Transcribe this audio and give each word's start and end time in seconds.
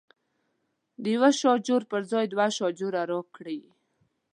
د 1.01 1.03
یوه 1.15 1.29
شاجور 1.41 1.81
پر 1.91 2.01
ځای 2.11 2.25
دوه 2.33 2.47
شاجوره 2.57 3.01
راکړي. 3.11 3.59